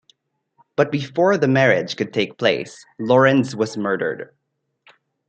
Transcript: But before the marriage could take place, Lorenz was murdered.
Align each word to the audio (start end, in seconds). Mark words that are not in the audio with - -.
But 0.75 0.91
before 0.91 1.37
the 1.37 1.47
marriage 1.47 1.95
could 1.95 2.11
take 2.11 2.39
place, 2.39 2.87
Lorenz 2.97 3.53
was 3.53 3.77
murdered. 3.77 4.33